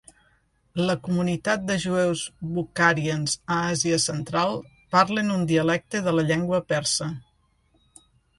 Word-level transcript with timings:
La 0.85 0.93
comunitat 1.07 1.67
de 1.67 1.75
jueus 1.83 2.23
Bukharians 2.55 3.35
a 3.57 3.59
Asia 3.75 4.01
Central 4.07 4.59
parlen 4.97 5.31
un 5.37 5.45
dialecte 5.53 6.03
de 6.09 6.17
la 6.17 6.25
llengua 6.33 6.63
persa. 6.75 7.11